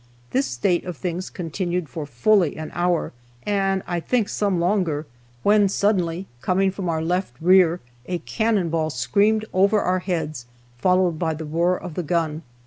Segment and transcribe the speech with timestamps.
[0.31, 3.13] This state of things continued for fully an hour,
[3.45, 5.05] and I think some longer,
[5.43, 10.47] when suddenly, coming from our left rear, a cannon ball screamed over our heads,
[10.79, 12.41] followed by the roar of the gun.